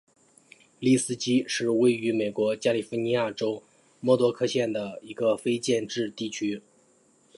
[0.79, 3.61] 利斯基是位于美国加利福尼亚州
[3.99, 6.63] 莫多克县的一个非建制地区。